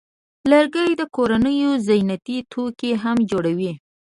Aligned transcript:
لرګی 0.49 0.89
د 0.99 1.03
کورونو 1.15 1.51
زینتي 1.85 2.37
توکي 2.51 2.91
هم 3.03 3.17
جوړوي. 3.29 3.71